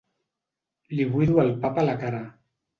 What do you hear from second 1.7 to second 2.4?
a la cara.